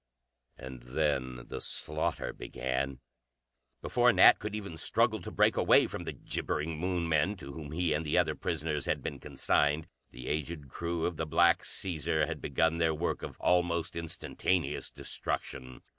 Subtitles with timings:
[0.57, 3.01] And then the slaughter began.
[3.83, 7.71] Before Nat could even struggle to break away from the gibbering Moon men to whom
[7.71, 12.25] he and the other prisoners had been consigned, the aged crew of the Black Caesar
[12.25, 15.83] had begun their work of almost instantaneous destruction.